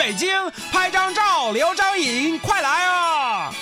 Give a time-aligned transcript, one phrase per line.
[0.00, 0.32] 北京
[0.72, 3.52] 拍张照、留张影，快来啊！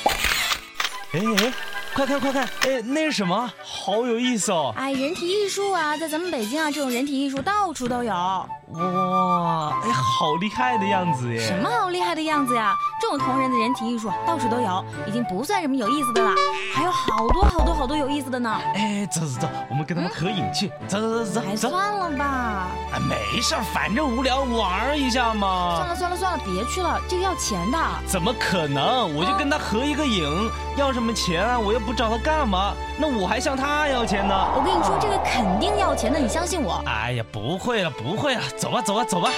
[1.13, 1.53] 哎哎，
[1.93, 3.53] 快看快看，哎，那是什么？
[3.61, 4.73] 好有意思哦！
[4.77, 8.49] 哎，人体艺术啊，在咱们北京啊，这种人体艺术到处都有。
[8.75, 11.41] 哇，哎，好厉害的样子耶！
[11.41, 12.75] 什么好厉害的样子呀？
[13.01, 16.31] 这种同人的人体艺术啊到处都有，已经不算什么有意思的了，
[16.75, 18.61] 还有好多好多好多有意思的呢。
[18.75, 20.69] 哎，走走走，我们跟他们合影去。
[20.87, 21.71] 走走走哎，走走。
[21.71, 25.89] 算了吧，哎，没事儿，反正无聊玩一下嘛算。
[25.89, 27.79] 了算了算了，别去了，这个要钱的。
[28.07, 29.15] 怎么可能？
[29.17, 31.59] 我就跟他合一个影，要什么钱啊？
[31.59, 32.75] 我又不找他干嘛？
[32.99, 34.35] 那我还向他要钱呢？
[34.55, 36.83] 我跟你说，这个肯定要钱的，你相信我。
[36.85, 39.31] 哎呀，不会了，不会了，走吧，走吧，走吧。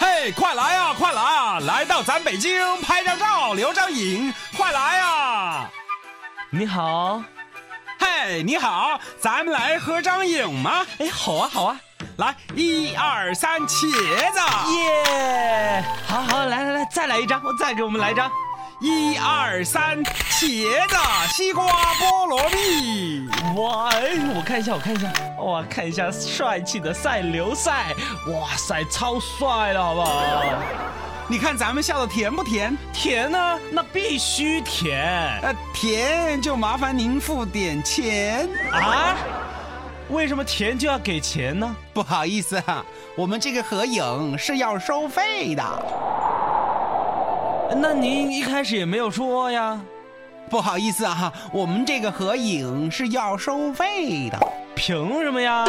[0.00, 1.60] 嘿，快来啊，快来啊！
[1.60, 5.70] 来到咱北京拍张照、留张影，快来啊！
[6.50, 7.22] 你好，
[7.98, 10.84] 嘿，你好，咱们来合张影吗？
[10.98, 11.80] 哎，好啊，好啊，
[12.16, 13.88] 来，一二三，茄
[14.32, 14.40] 子！
[14.72, 15.84] 耶！
[16.08, 18.30] 好好，来来来，再来一张，我再给我们来一张。
[18.84, 20.96] 一二三，茄子、
[21.32, 21.64] 西瓜、
[21.94, 23.26] 菠萝蜜。
[23.56, 25.10] 哇，哎，我看一下，我看一下，
[25.42, 27.94] 哇，看一下帅气的赛刘赛，
[28.28, 30.44] 哇塞，超帅的，好不好？
[31.26, 32.76] 你看咱们笑的甜不甜？
[32.92, 33.58] 甜呢？
[33.70, 35.02] 那必须甜
[35.40, 38.46] 呃，甜就麻烦您付点钱。
[38.70, 39.16] 啊！
[40.10, 41.74] 为什么甜就要给钱呢？
[41.94, 42.84] 不好意思啊，
[43.16, 45.64] 我们这个合影是要收费的。
[47.76, 49.80] 那您一开始也没有说呀？
[50.48, 54.38] 不好意思啊，我们这个合影是要收费的。
[54.74, 55.66] 凭什么呀？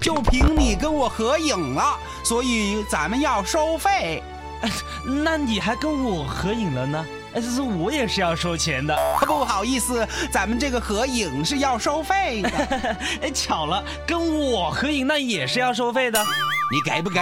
[0.00, 4.22] 就凭你跟我合影了，所以咱们要收费。
[5.24, 7.04] 那你还跟我合影了呢？
[7.40, 8.96] 是我也是要收钱的。
[9.26, 12.50] 不好意思，咱们这个合影是要收费的。
[13.22, 16.22] 哎，巧了，跟我合影那也是要收费的。
[16.70, 17.20] 你给不给？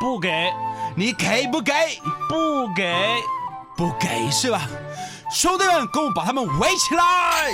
[0.00, 0.50] 不给，
[0.96, 1.72] 你给不给？
[2.28, 2.94] 不给。
[3.80, 4.60] 不给是吧？
[5.32, 7.50] 兄弟们，跟我把他们围起来！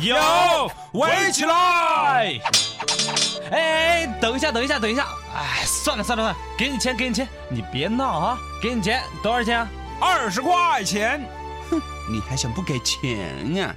[0.00, 2.40] 有围起来！
[3.52, 5.06] 哎，等一下，等一下，等一下！
[5.34, 8.38] 哎，算了算了算了，给你钱，给你钱，你别闹啊！
[8.62, 9.68] 给你钱，多少钱啊？
[10.00, 11.22] 二十块钱。
[11.70, 11.78] 哼，
[12.10, 13.74] 你还想不给钱呀、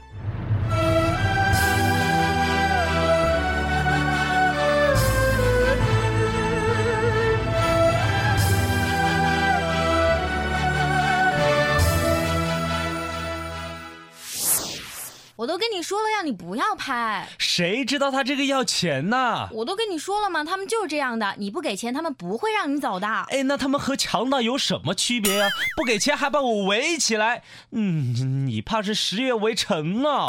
[15.90, 17.28] 说了，让你不要拍。
[17.40, 19.50] 谁知道他这个要钱呢？
[19.52, 23.08] 我都跟你说了嘛，他们就是这样的，你不给钱，他们不会让你走的。
[23.08, 27.42] 哎，那他们和强盗有什么区别呀、不给钱还把我围起来，
[27.72, 30.28] 嗯，你怕是十月围城呢？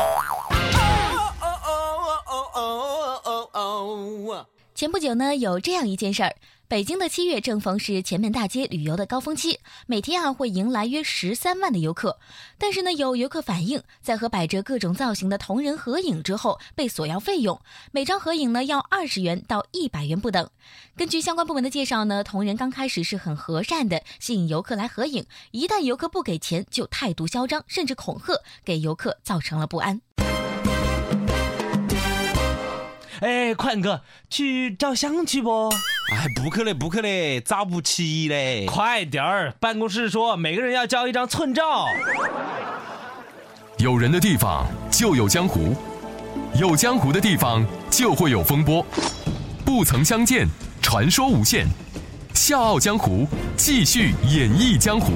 [4.80, 6.34] 前不久呢，有这样一件事儿。
[6.66, 12.18] 北京的七月正逢是前门大街旅游的高峰期，每天啊会迎来约十三万的游客。
[12.56, 17.60] 但是呢，有游客反映，在和摆着各种造型的同人合影之后，被索要费用，
[17.92, 20.48] 每张合影呢要二十元到一百元不等。
[20.96, 30.00] 根据相关部门的介绍呢，同人刚开始是很和善的，吸引游客来合影，一旦游客不给钱，就态度嚣张，甚至恐吓，给游客造成了不安。
[33.20, 34.00] 哎，宽哥，
[34.30, 35.68] 去照相去不？
[35.68, 38.64] 哎，不去嘞，不去嘞，找不起嘞。
[38.66, 39.52] 快点儿！
[39.60, 41.84] 办公室说每个人要交一张寸照。
[43.78, 45.76] 有人的地方就有江湖，
[46.54, 48.84] 有江湖的地方就会有风波。
[49.66, 50.48] 不曾相见，
[50.80, 51.66] 传说无限。
[52.34, 53.24] 笑傲江湖》
[53.54, 55.12] 继续演绎江湖。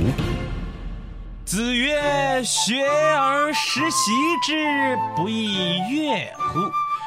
[1.47, 4.13] 子曰：“学而时习
[4.45, 6.61] 之，不亦说乎？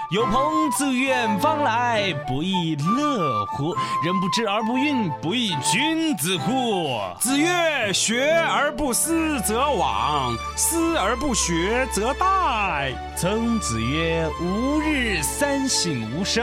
[0.09, 3.75] 有朋自远方来，不亦乐乎？
[4.05, 16.41] 人不知而不愠，不亦君子乎？”子曰：“学而不思则罔，思而不学则殆。”曾子曰：“吾日三省吾身。”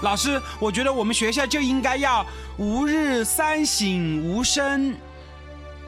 [0.00, 2.24] 老师，我觉得我们学校就应该要
[2.56, 4.96] “吾日三省吾身”。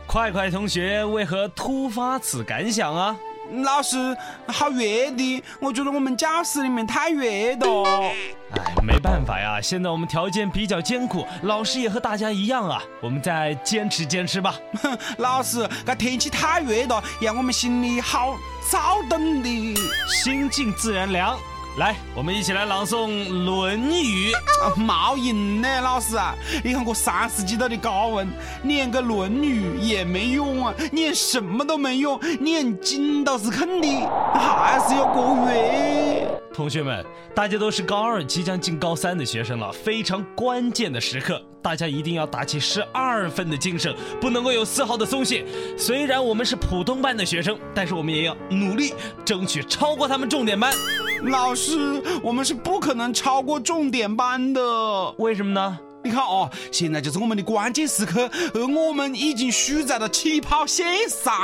[0.07, 3.17] 快快同学为何突发此感想啊？
[3.63, 4.17] 老师，
[4.47, 4.81] 好热
[5.13, 7.85] 的，我觉得我们教室里面太热了。
[7.89, 14.55] 哎，没办法呀，现在我们条件比较艰苦，老师也和大家一样啊，我们再坚持坚持吧。
[14.83, 18.37] 哼， 老师，这天气太热了，让我们心里好
[18.71, 19.75] 躁动的。
[20.09, 21.39] 心静自然凉。
[21.79, 23.11] 来，我们一起来朗诵
[23.45, 24.33] 《论语》。
[24.65, 26.35] 啊，冒赢呢，老师啊！
[26.65, 28.27] 你看我三十几度的高温，
[28.63, 36.27] 念个《论语》也没用啊，念什么都没用，念经倒是肯定，还是要过月。
[36.55, 45.45] 同学们，大家都是高二即将进高三的学生了，非常关键的时刻，大家一定要打起十二分的精神，不能够有丝毫的松懈。
[45.77, 48.95] 虽然我们是普通班的学生，但是我们也要努力
[49.27, 50.73] 争取超过他们重点班。
[51.25, 54.61] 老师，我们是不可能超过重点班的。
[55.19, 55.79] 为什么呢？
[56.07, 61.35] 你看哦，现在就是我们的关键时刻，而我们已经输在了起跑线上。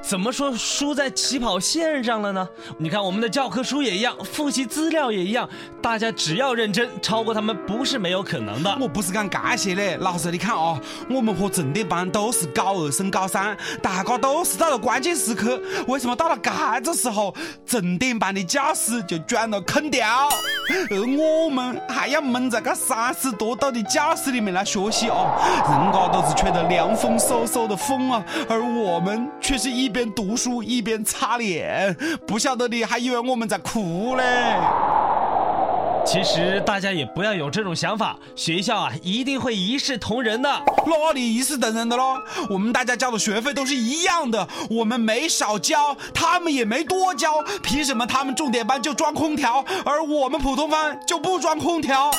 [0.00, 2.48] 怎么说输在起跑线上了呢？
[2.78, 5.48] 你看我们的教科书也一样，复习资料也一样，
[5.82, 8.78] 大家只要认真，超过他们不是没有可能的。
[8.80, 10.80] 我不是讲这些嘞，老师你看哦，
[11.10, 17.34] 我们和重点班都是高二升高三，大家都是到了关键时刻，为什么到了这个时候，
[17.66, 20.28] 重点班的教室就转了空调，
[20.90, 23.95] 而我们还要闷在个三十多度的？
[23.96, 25.26] 教室里面来学习哦，
[25.70, 31.96] 人家都是吹着凉风嗖嗖的风啊，而我们却是一边读书一边擦脸，
[32.26, 34.22] 不晓得你还以为我们在哭嘞。
[36.04, 40.48] 其实大家也不要有这种想法，学校啊一定会一视同仁的。
[40.84, 42.22] 哪里一视同仁的咯？
[42.50, 52.10] 我们大家交的学费都是一样的，我们没少交，他们也没多交，凭什么他们重点班就装空调，而我们普通班就不装空调？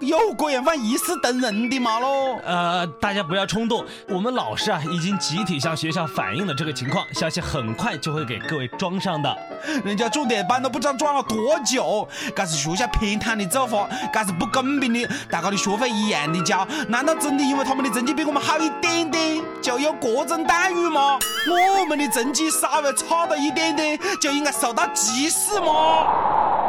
[0.00, 2.38] 有个人犯一视同仁的嘛喽？
[2.44, 9.36] 呃，大家不要冲动，我们老师啊已经集体向学校反映了这个情况，消息很快就会给各位装上的。
[9.84, 15.08] 人家重点班都不知道装了多久，这是学校偏袒的做法，这是不公平的。
[15.30, 21.18] 大家的学费一样的交，难道真的因为他们的成绩比我们好一点点就有各种待遇吗？
[21.48, 26.59] 我们的成绩稍微差了一点点就应该受到歧视吗？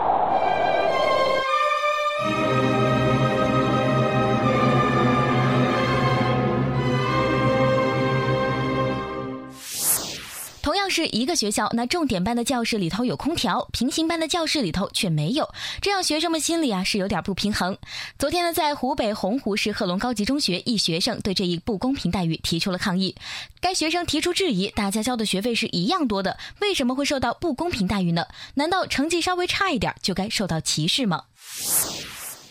[10.91, 15.49] 是一个学校，那重点班的教室里头有空调，平行班的教室里头却没有，
[15.81, 17.77] 这样学生们心里啊是有点不平衡。
[18.19, 23.15] 昨天呢，在湖北洪湖市鹤龙高级中学，一学生对这一不公平待遇提出了抗议。
[23.59, 28.27] 该学生提出质疑：大家交的学费是一样多的，为什么会受到不公平待遇呢？
[28.55, 31.23] 难道成绩稍微差一点就该受到歧视吗？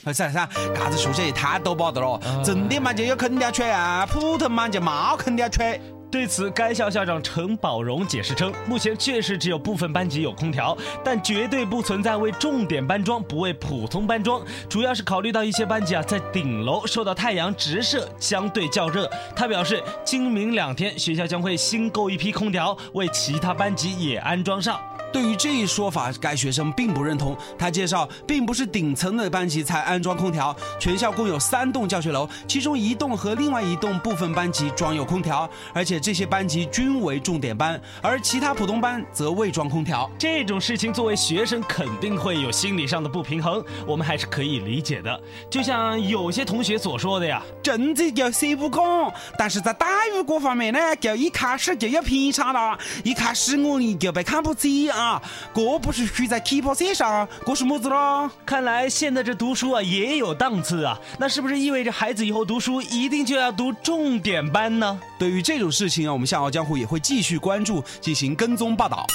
[0.07, 0.33] 是是，
[0.75, 5.79] 嘎子学校也太多巴的了，重点班就有空调吹啊，普通班就没空调吹。
[6.11, 19.09] 对此，该校校长陈宝荣解释称，目前确实只有部分班级有空调，但绝对不存在为重点班装不为普通班装，主要是考虑到一些班级啊在顶楼受到太阳直射，相对较热。
[19.37, 24.81] 他表示，今明两天学校将会新购一批空调，为其他班级也安装上。
[25.13, 27.37] 对于这一说法，该学生并不认同。
[27.59, 40.11] 他介绍，并不是顶层的班级才安装空调，全校共有三栋教学楼，其中一栋和另外一栋部分班级装有空调，而且这些班级均为重点班，而其他普通班则未装空调。
[40.19, 45.21] 这种事情，作为学生肯定会有心理上的不平衡，我们还是可以理解的。
[45.51, 55.00] 就像有些同学所说的呀，政治就谁不公，但是在待遇各方面呢，就一开始就有偏差了，一开始我你就被看不起啊。
[55.01, 55.21] 啊，
[55.55, 58.31] 这不是输在起跑线上，这是么子咯？
[58.45, 65.01] 看来现在这读书啊也有档次啊，那是不是意味着孩子以后读书一定就要读重点班呢？
[65.19, 69.07] 对于这种事情啊，我们笑傲江湖也会继续关注，进行跟踪报道。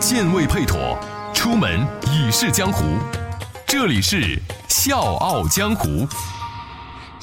[0.00, 0.98] 剑未配妥，
[1.32, 2.84] 出门已是江湖。
[3.66, 6.06] 这里是笑傲江湖。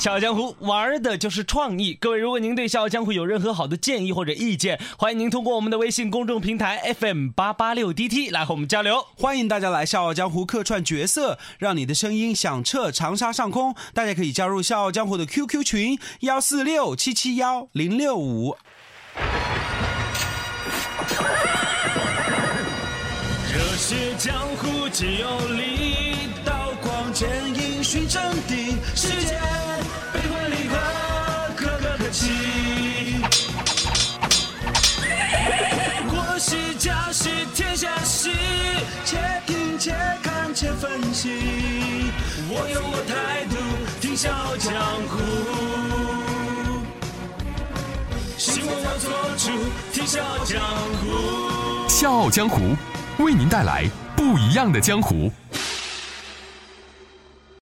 [0.01, 1.93] 笑傲江湖玩的就是创意。
[1.93, 9.05] 各位，如果您对笑傲江湖有任何好的建议或者意见，欢迎您通过我们的微信公众平台 FM 八八六 DT 来和我们交流。
[9.15, 13.75] 欢迎大家来《笑傲江湖》客串角色，让你的声音响彻长沙上空。
[13.93, 18.57] 大家可以加入《笑傲江湖》的 QQ 群幺四六七七幺零六五。
[23.53, 29.39] 热血江湖只有力，刀光剑影寻真谛，世间
[41.21, 42.11] 且分析。
[42.49, 43.55] 我有我态度，
[43.99, 44.73] 听笑傲江
[45.07, 45.19] 湖。
[48.37, 49.51] 希望要做主，
[49.93, 50.59] 听笑傲江
[50.99, 51.87] 湖。
[51.87, 52.75] 笑傲江湖，
[53.19, 55.31] 为您带来不一样的江湖。